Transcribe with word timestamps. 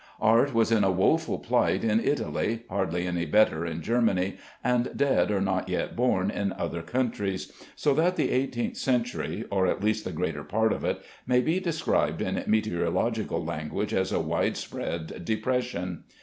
Art 0.19 0.51
was 0.51 0.71
in 0.71 0.83
a 0.83 0.89
woful 0.89 1.37
plight 1.37 1.83
in 1.83 1.99
Italy, 1.99 2.63
hardly 2.71 3.05
any 3.05 3.23
better 3.27 3.67
in 3.67 3.83
Germany, 3.83 4.37
and 4.63 4.89
dead 4.95 5.29
or 5.29 5.39
not 5.39 5.69
yet 5.69 5.95
born 5.95 6.31
in 6.31 6.53
other 6.53 6.81
countries. 6.81 7.51
So 7.75 7.93
that 7.93 8.15
the 8.15 8.31
eighteenth 8.31 8.77
century, 8.77 9.45
or 9.51 9.67
at 9.67 9.83
least 9.83 10.03
the 10.03 10.11
greater 10.11 10.43
part 10.43 10.73
of 10.73 10.83
it, 10.83 11.03
may 11.27 11.39
be 11.41 11.59
described 11.59 12.19
in 12.23 12.43
meteorological 12.47 13.45
language 13.45 13.93
as 13.93 14.11
a 14.11 14.19
widespread 14.19 15.23
depression. 15.23 16.05